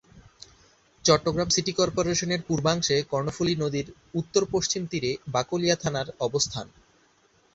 Chittagong 1.05 1.49
city 1.49 1.73
কর্পোরেশনের 1.73 2.41
পূর্বাংশে 2.47 2.95
কর্ণফুলী 3.11 3.53
নদীর 3.55 3.87
উত্তর-পশ্চিম 4.13 4.81
তীরে 4.91 5.11
বাকলিয়া 5.27 5.75
থানার 5.75 6.07
অবস্থান। 6.19 6.67